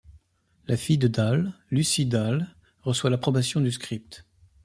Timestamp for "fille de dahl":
0.77-1.53